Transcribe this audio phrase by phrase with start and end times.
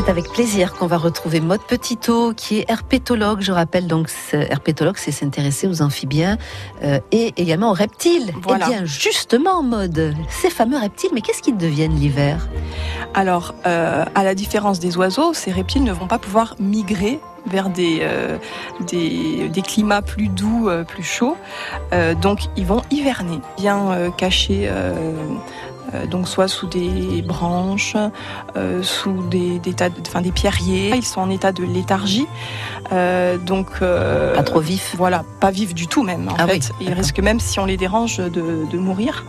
[0.00, 3.40] c'est avec plaisir qu'on va retrouver Maud Petitot, qui est herpétologue.
[3.42, 6.38] Je rappelle donc, herpétologue, c'est s'intéresser aux amphibiens
[6.82, 8.32] euh, et également aux reptiles.
[8.42, 8.66] Voilà.
[8.66, 12.48] Eh bien, justement, Maud, ces fameux reptiles, mais qu'est-ce qu'ils deviennent l'hiver?
[13.12, 17.70] Alors, euh, à la différence des oiseaux, ces reptiles ne vont pas pouvoir migrer vers
[17.70, 18.38] des, euh,
[18.86, 21.36] des, des climats plus doux, euh, plus chauds.
[21.92, 24.70] Euh, donc, ils vont hiverner, bien cachés.
[25.94, 27.96] Euh, donc soit sous des branches,
[28.56, 30.92] euh, sous des, des, tas de- enfin, des pierriers.
[30.96, 32.26] Ils sont en état de léthargie.
[32.92, 36.28] Euh, donc Pas trop vifs Voilà, pas vifs du tout même.
[36.28, 38.30] En Ah fait, oui, ils risquent même si on les dérange de,
[38.70, 39.24] de mourir,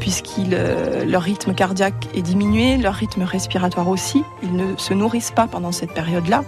[0.00, 4.24] puisqu'ils euh, leur rythme cardiaque est diminué, leur rythme respiratoire aussi.
[4.42, 6.42] Ils ne se nourrissent pas pendant cette période-là,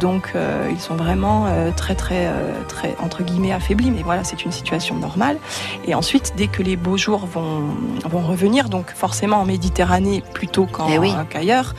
[0.00, 0.32] donc
[0.70, 2.28] ils sont vraiment très très
[2.68, 3.90] très entre guillemets affaiblis.
[3.90, 5.38] Mais voilà, c'est une situation normale.
[5.86, 7.62] Et ensuite, dès que les beaux jours vont
[8.04, 11.12] vont revenir, donc forcément en Méditerranée plutôt qu'en- Eh oui.
[11.28, 11.74] qu'ailleurs,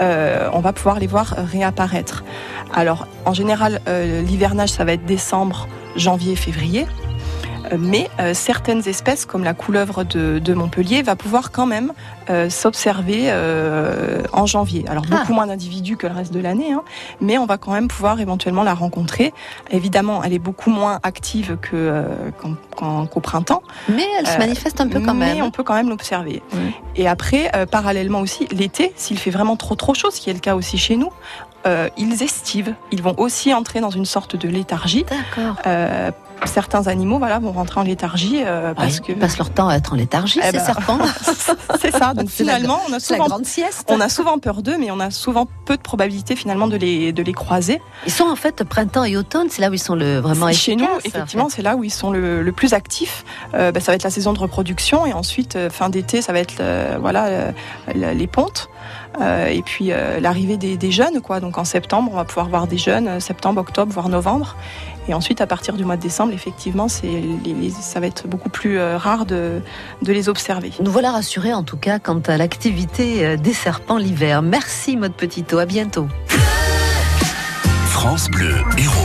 [0.00, 2.24] euh, on va pouvoir les voir réapparaître.
[2.74, 6.86] Alors, en général, euh, l'hivernage, ça va être décembre, janvier, février.
[7.78, 11.92] Mais euh, certaines espèces, comme la couleuvre de, de Montpellier, va pouvoir quand même
[12.30, 14.84] euh, s'observer euh, en janvier.
[14.88, 15.16] Alors Ah.
[15.16, 16.82] beaucoup moins d'individus que le reste de l'année, hein,
[17.20, 19.32] mais on va quand même pouvoir éventuellement la rencontrer.
[19.70, 22.02] Évidemment, elle est beaucoup moins active que
[23.10, 25.44] qu'au printemps, Mais elle se manifeste un peu quand mais même.
[25.44, 26.42] on peut quand même l'observer.
[26.96, 30.38] Et après, parallèlement aussi, l'été, s'il fait vraiment trop trop chaud, ce qui est le
[30.40, 31.10] cas aussi chez nous,
[31.66, 32.74] euh, ils estivent.
[32.90, 35.04] Ils vont aussi entrer dans une sorte de léthargie.
[35.08, 35.56] D'accord.
[35.66, 36.10] Euh,
[36.44, 39.68] certains animaux voilà, vont rentrer en léthargie euh, parce Ouais, que Ils passent leur temps
[39.68, 40.98] à être en léthargie, Eh ces ben, serpents.
[41.80, 42.14] c'est ça.
[42.14, 43.84] Donc finalement, on a C'est la souvent grande sieste.
[43.88, 47.12] on a souvent peur d'eux, mais on a souvent peu de probabilité finalement de les,
[47.12, 47.80] de les croiser.
[48.06, 50.76] Ils sont en fait printemps et automne, c'est là où ils sont le, vraiment Chez
[50.76, 51.56] nous, efficaces, en effectivement, fait.
[51.56, 53.24] c'est là où ils sont le, le plus actifs.
[53.54, 56.32] Euh, bah, ça va être la saison de reproduction et ensuite, euh, fin d'été, ça
[56.32, 57.52] va être euh, voilà, euh,
[57.94, 58.68] les pontes.
[59.20, 61.38] Euh, et puis euh, l'arrivée des, des jeunes, quoi.
[61.40, 64.56] Donc en septembre, on va pouvoir voir des jeunes, euh, septembre, octobre, voire novembre.
[65.08, 68.78] Et ensuite, à partir du mois de décembre, effectivement, les- ça va être beaucoup plus
[68.78, 69.60] euh, rare de,
[70.02, 70.70] de les observer.
[70.80, 74.42] Nous voilà rassurés en tout cas quant à l'activité euh, des serpents l'hiver.
[74.42, 76.06] Merci Maud Petitot, à bientôt.
[77.86, 79.01] France Bleu Héros.